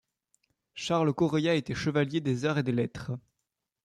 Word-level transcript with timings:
Charles 0.73 1.13
Correia 1.13 1.53
était 1.53 1.75
chevalier 1.75 2.21
des 2.21 2.45
Arts 2.45 2.57
et 2.57 2.63
des 2.63 2.71
Lettres. 2.71 3.11